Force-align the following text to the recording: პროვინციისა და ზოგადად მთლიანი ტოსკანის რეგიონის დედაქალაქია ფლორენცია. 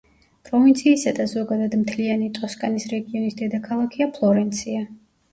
პროვინციისა 0.49 1.11
და 1.17 1.25
ზოგადად 1.33 1.75
მთლიანი 1.81 2.29
ტოსკანის 2.37 2.87
რეგიონის 2.93 3.37
დედაქალაქია 3.43 4.07
ფლორენცია. 4.17 4.81